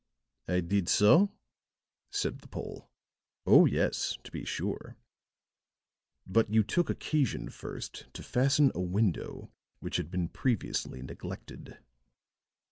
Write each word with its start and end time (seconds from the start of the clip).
"I 0.47 0.61
did 0.61 0.89
so," 0.89 1.31
said 2.09 2.39
the 2.39 2.47
Pole. 2.47 2.89
"Oh, 3.45 3.67
yes, 3.67 4.17
to 4.23 4.31
be 4.31 4.43
sure. 4.45 4.97
But 6.25 6.49
you 6.51 6.63
took 6.63 6.89
occasion 6.89 7.49
first 7.51 8.11
to 8.13 8.23
fasten 8.23 8.71
a 8.73 8.81
window 8.81 9.51
which 9.79 9.97
had 9.97 10.09
been 10.09 10.27
previously 10.29 11.03
neglected." 11.03 11.77